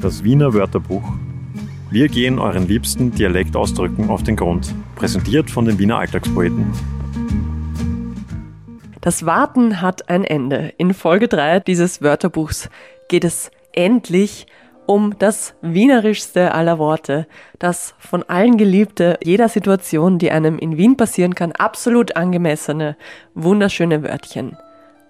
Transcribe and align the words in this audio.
Das 0.00 0.24
Wiener 0.24 0.54
Wörterbuch. 0.54 1.02
Wir 1.90 2.08
gehen 2.08 2.38
euren 2.38 2.68
liebsten 2.68 3.12
Dialektausdrücken 3.12 4.10
auf 4.10 4.22
den 4.22 4.36
Grund. 4.36 4.74
Präsentiert 4.94 5.50
von 5.50 5.64
den 5.64 5.78
Wiener 5.78 5.98
Alltagspoeten. 5.98 6.66
Das 9.00 9.26
Warten 9.26 9.80
hat 9.80 10.08
ein 10.08 10.24
Ende. 10.24 10.72
In 10.76 10.94
Folge 10.94 11.26
3 11.26 11.60
dieses 11.60 12.02
Wörterbuchs 12.02 12.70
geht 13.08 13.24
es 13.24 13.50
endlich 13.72 14.46
um 14.86 15.16
das 15.18 15.54
wienerischste 15.62 16.52
aller 16.52 16.78
Worte, 16.78 17.26
das 17.58 17.94
von 17.98 18.24
allen 18.24 18.56
geliebte, 18.56 19.18
jeder 19.22 19.48
Situation, 19.48 20.18
die 20.18 20.32
einem 20.32 20.58
in 20.58 20.76
Wien 20.76 20.96
passieren 20.96 21.34
kann, 21.34 21.52
absolut 21.52 22.16
angemessene, 22.16 22.96
wunderschöne 23.34 24.02
Wörtchen. 24.02 24.56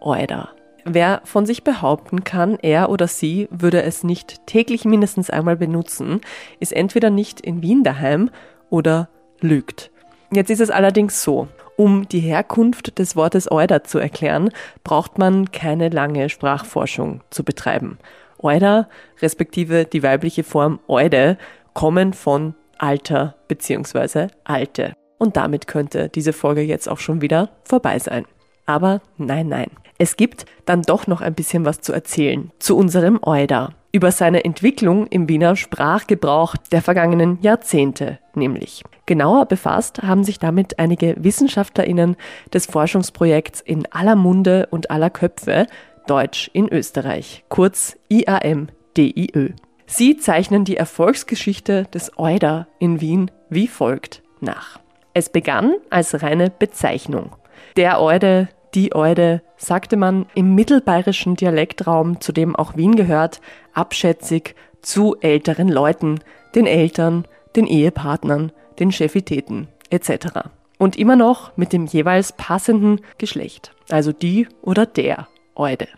Oida. 0.00 0.55
Wer 0.88 1.20
von 1.24 1.46
sich 1.46 1.64
behaupten 1.64 2.22
kann, 2.22 2.58
er 2.62 2.90
oder 2.90 3.08
sie 3.08 3.48
würde 3.50 3.82
es 3.82 4.04
nicht 4.04 4.46
täglich 4.46 4.84
mindestens 4.84 5.30
einmal 5.30 5.56
benutzen, 5.56 6.20
ist 6.60 6.72
entweder 6.72 7.10
nicht 7.10 7.40
in 7.40 7.60
Wien 7.60 7.82
daheim 7.82 8.30
oder 8.70 9.08
lügt. 9.40 9.90
Jetzt 10.30 10.48
ist 10.48 10.60
es 10.60 10.70
allerdings 10.70 11.24
so, 11.24 11.48
um 11.76 12.06
die 12.08 12.20
Herkunft 12.20 13.00
des 13.00 13.16
Wortes 13.16 13.50
Euder 13.50 13.82
zu 13.82 13.98
erklären, 13.98 14.50
braucht 14.84 15.18
man 15.18 15.50
keine 15.50 15.88
lange 15.88 16.28
Sprachforschung 16.28 17.20
zu 17.30 17.42
betreiben. 17.42 17.98
Euder, 18.38 18.88
respektive 19.20 19.86
die 19.86 20.04
weibliche 20.04 20.44
Form 20.44 20.78
Eude, 20.86 21.36
kommen 21.74 22.12
von 22.12 22.54
Alter 22.78 23.34
bzw. 23.48 24.28
Alte. 24.44 24.94
Und 25.18 25.36
damit 25.36 25.66
könnte 25.66 26.08
diese 26.10 26.32
Folge 26.32 26.60
jetzt 26.60 26.88
auch 26.88 26.98
schon 26.98 27.22
wieder 27.22 27.48
vorbei 27.64 27.98
sein. 27.98 28.24
Aber 28.66 29.00
nein, 29.16 29.48
nein. 29.48 29.70
Es 29.98 30.16
gibt 30.16 30.44
dann 30.66 30.82
doch 30.82 31.06
noch 31.06 31.20
ein 31.20 31.34
bisschen 31.34 31.64
was 31.64 31.80
zu 31.80 31.92
erzählen 31.92 32.50
zu 32.58 32.76
unserem 32.76 33.18
Euder. 33.22 33.70
Über 33.92 34.12
seine 34.12 34.44
Entwicklung 34.44 35.06
im 35.06 35.28
Wiener 35.28 35.56
Sprachgebrauch 35.56 36.56
der 36.70 36.82
vergangenen 36.82 37.38
Jahrzehnte 37.40 38.18
nämlich. 38.34 38.84
Genauer 39.06 39.46
befasst 39.46 40.02
haben 40.02 40.22
sich 40.22 40.38
damit 40.38 40.78
einige 40.78 41.14
WissenschaftlerInnen 41.18 42.16
des 42.52 42.66
Forschungsprojekts 42.66 43.60
in 43.62 43.86
aller 43.90 44.16
Munde 44.16 44.68
und 44.70 44.90
aller 44.90 45.10
Köpfe, 45.10 45.66
Deutsch 46.06 46.50
in 46.52 46.68
Österreich, 46.68 47.44
kurz 47.48 47.96
IAM-DIÖ. 48.08 49.50
Sie 49.86 50.16
zeichnen 50.16 50.64
die 50.64 50.76
Erfolgsgeschichte 50.76 51.84
des 51.94 52.18
Euder 52.18 52.68
in 52.78 53.00
Wien 53.00 53.30
wie 53.48 53.68
folgt 53.68 54.22
nach. 54.40 54.78
Es 55.14 55.30
begann 55.30 55.74
als 55.88 56.22
reine 56.22 56.50
Bezeichnung. 56.50 57.34
Der 57.76 58.00
Eude, 58.00 58.48
die 58.76 58.94
Eude, 58.94 59.42
sagte 59.56 59.96
man 59.96 60.26
im 60.34 60.54
mittelbayerischen 60.54 61.34
Dialektraum, 61.34 62.20
zu 62.20 62.30
dem 62.30 62.54
auch 62.54 62.76
Wien 62.76 62.94
gehört, 62.94 63.40
abschätzig 63.72 64.54
zu 64.82 65.16
älteren 65.20 65.68
Leuten, 65.68 66.20
den 66.54 66.66
Eltern, 66.66 67.26
den 67.56 67.66
Ehepartnern, 67.66 68.52
den 68.78 68.92
Chefitäten 68.92 69.68
etc. 69.88 70.50
Und 70.78 70.96
immer 70.96 71.16
noch 71.16 71.56
mit 71.56 71.72
dem 71.72 71.86
jeweils 71.86 72.32
passenden 72.32 73.00
Geschlecht, 73.16 73.72
also 73.88 74.12
die 74.12 74.46
oder 74.60 74.84
der 74.84 75.26
Eude. 75.54 75.88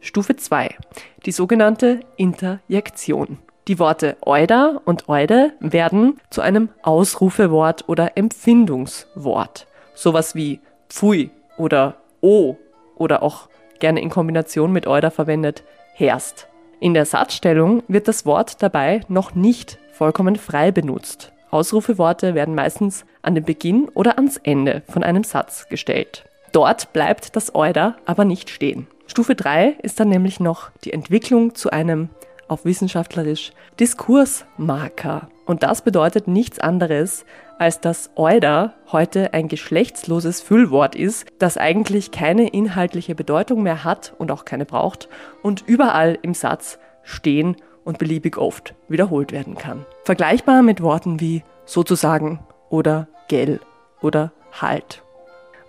Stufe 0.00 0.36
2. 0.36 0.76
Die 1.24 1.32
sogenannte 1.32 2.00
Interjektion. 2.16 3.38
Die 3.66 3.78
Worte 3.78 4.18
Euda 4.20 4.80
und 4.84 5.08
Eude 5.08 5.54
werden 5.58 6.20
zu 6.30 6.42
einem 6.42 6.68
Ausrufewort 6.82 7.88
oder 7.88 8.16
Empfindungswort. 8.16 9.66
Sowas 9.94 10.34
wie 10.34 10.60
Pfui 10.88 11.30
oder 11.56 11.96
O 12.20 12.56
oder 12.96 13.22
auch 13.22 13.48
gerne 13.78 14.00
in 14.00 14.10
Kombination 14.10 14.72
mit 14.72 14.86
Euda 14.86 15.10
verwendet, 15.10 15.62
herst. 15.94 16.48
In 16.80 16.94
der 16.94 17.06
Satzstellung 17.06 17.82
wird 17.88 18.08
das 18.08 18.26
Wort 18.26 18.62
dabei 18.62 19.00
noch 19.08 19.34
nicht 19.34 19.78
vollkommen 19.92 20.36
frei 20.36 20.72
benutzt. 20.72 21.32
Ausrufeworte 21.50 22.34
werden 22.34 22.54
meistens 22.54 23.04
an 23.22 23.34
den 23.34 23.44
Beginn 23.44 23.88
oder 23.94 24.16
ans 24.18 24.36
Ende 24.36 24.82
von 24.90 25.02
einem 25.02 25.24
Satz 25.24 25.68
gestellt. 25.68 26.24
Dort 26.52 26.92
bleibt 26.92 27.36
das 27.36 27.54
Euda 27.54 27.96
aber 28.04 28.24
nicht 28.24 28.50
stehen. 28.50 28.86
Stufe 29.06 29.34
3 29.34 29.76
ist 29.82 30.00
dann 30.00 30.08
nämlich 30.08 30.40
noch 30.40 30.70
die 30.84 30.92
Entwicklung 30.92 31.54
zu 31.54 31.70
einem 31.70 32.08
auf 32.48 32.64
wissenschaftlerisch 32.64 33.52
Diskursmarker. 33.80 35.28
Und 35.46 35.62
das 35.62 35.82
bedeutet 35.82 36.28
nichts 36.28 36.58
anderes, 36.58 37.24
als 37.58 37.80
dass 37.80 38.10
Euda 38.16 38.74
heute 38.92 39.32
ein 39.34 39.48
geschlechtsloses 39.48 40.40
Füllwort 40.40 40.94
ist, 40.94 41.26
das 41.38 41.56
eigentlich 41.56 42.10
keine 42.10 42.48
inhaltliche 42.48 43.14
Bedeutung 43.14 43.62
mehr 43.62 43.84
hat 43.84 44.14
und 44.18 44.30
auch 44.30 44.44
keine 44.44 44.64
braucht 44.64 45.08
und 45.42 45.64
überall 45.66 46.18
im 46.22 46.34
Satz 46.34 46.78
stehen 47.02 47.56
und 47.84 47.98
beliebig 47.98 48.36
oft 48.36 48.74
wiederholt 48.88 49.32
werden 49.32 49.54
kann. 49.54 49.86
Vergleichbar 50.04 50.62
mit 50.62 50.82
Worten 50.82 51.20
wie 51.20 51.44
sozusagen 51.64 52.40
oder 52.68 53.08
gell 53.28 53.60
oder 54.02 54.32
halt. 54.52 55.02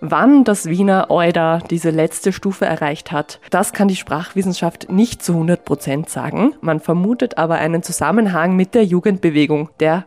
Wann 0.00 0.44
das 0.44 0.66
Wiener 0.66 1.10
Euda 1.10 1.58
diese 1.58 1.90
letzte 1.90 2.32
Stufe 2.32 2.64
erreicht 2.64 3.10
hat, 3.10 3.40
das 3.50 3.72
kann 3.72 3.88
die 3.88 3.96
Sprachwissenschaft 3.96 4.90
nicht 4.90 5.24
zu 5.24 5.32
100 5.32 5.64
Prozent 5.64 6.08
sagen. 6.08 6.54
Man 6.60 6.78
vermutet 6.78 7.36
aber 7.36 7.56
einen 7.56 7.82
Zusammenhang 7.82 8.54
mit 8.54 8.74
der 8.74 8.84
Jugendbewegung 8.84 9.70
der 9.80 10.04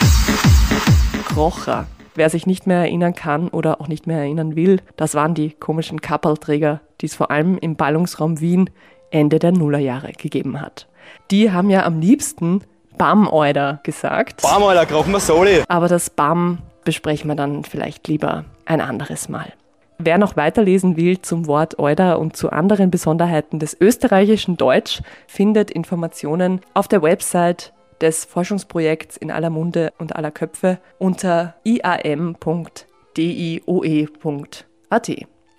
Krocher. 1.41 1.88
Wer 2.13 2.29
sich 2.29 2.46
nicht 2.46 2.68
mehr 2.68 2.78
erinnern 2.78 3.16
kann 3.16 3.47
oder 3.47 3.81
auch 3.81 3.88
nicht 3.88 4.06
mehr 4.06 4.19
erinnern 4.19 4.56
will, 4.56 4.79
das 4.96 5.16
waren 5.16 5.34
die 5.34 5.50
komischen 5.50 6.00
Kappelträger, 6.00 6.81
die 7.02 7.07
es 7.07 7.16
vor 7.16 7.31
allem 7.31 7.57
im 7.57 7.75
Ballungsraum 7.75 8.40
Wien 8.40 8.69
Ende 9.09 9.40
der 9.40 9.52
Nullerjahre 9.52 10.12
gegeben 10.12 10.62
hat. 10.62 10.88
Die 11.31 11.52
haben 11.52 11.72
ja 11.72 11.84
am 11.84 12.00
liebsten 12.00 12.62
Bam-Euder 12.96 13.79
gesagt. 13.81 14.44
Bam-Euder, 14.44 14.85
krochen 14.85 15.13
wir 15.13 15.19
Soli. 15.19 15.63
Aber 15.68 15.88
das 15.88 16.12
Bam 16.12 16.59
besprechen 16.84 17.28
wir 17.28 17.35
dann 17.35 17.63
vielleicht 17.63 18.08
lieber 18.08 18.46
ein 18.66 18.79
anderes 18.79 19.28
Mal. 19.28 19.52
Wer 19.97 20.19
noch 20.19 20.35
weiterlesen 20.35 20.96
will 20.96 21.23
zum 21.23 21.47
Wort 21.47 21.79
Euda 21.79 22.13
und 22.13 22.38
zu 22.38 22.52
anderen 22.52 22.91
Besonderheiten 22.91 23.58
des 23.58 23.75
österreichischen 23.81 24.58
Deutsch, 24.58 25.02
findet 25.25 25.72
Informationen 25.72 26.62
auf 26.75 26.88
der 26.88 27.02
Website 27.02 27.73
des 28.01 28.25
Forschungsprojekts 28.25 29.17
in 29.17 29.31
aller 29.31 29.50
Munde 29.50 29.94
und 29.97 30.16
aller 30.16 30.31
Köpfe 30.31 30.79
unter 30.97 31.56
iam.dioe.at. 31.63 32.35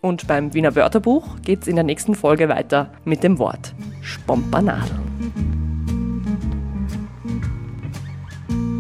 Und 0.01 0.27
beim 0.27 0.53
Wiener 0.53 0.75
Wörterbuch 0.75 1.41
geht 1.43 1.63
es 1.63 1.69
in 1.69 1.77
der 1.77 1.85
nächsten 1.85 2.15
Folge 2.15 2.49
weiter 2.49 2.91
mit 3.05 3.23
dem 3.23 3.39
Wort 3.39 3.75
Spompanadel. 4.01 4.99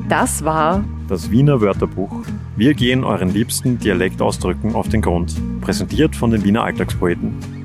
Das 0.08 0.44
war 0.44 0.84
das 1.08 1.30
Wiener 1.30 1.60
Wörterbuch. 1.60 2.24
Wir 2.56 2.74
gehen 2.74 3.04
euren 3.04 3.30
liebsten 3.30 3.78
Dialektausdrücken 3.78 4.74
auf 4.74 4.88
den 4.88 5.00
Grund. 5.00 5.34
Präsentiert 5.60 6.16
von 6.16 6.30
den 6.30 6.44
Wiener 6.44 6.64
Alltagspoeten. 6.64 7.61